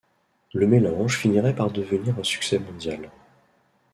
Le 0.55 0.65
mélange 0.65 1.15
finirait 1.15 1.53
par 1.55 1.69
devenir 1.69 2.17
un 2.17 2.23
succès 2.23 2.57
mondial. 2.57 3.11